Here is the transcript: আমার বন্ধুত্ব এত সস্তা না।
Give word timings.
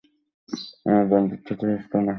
আমার 0.85 1.05
বন্ধুত্ব 1.11 1.47
এত 1.51 1.61
সস্তা 1.71 1.97
না। 1.97 2.09